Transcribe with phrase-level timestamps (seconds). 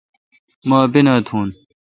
[0.67, 1.47] مہ اپینا تھون۔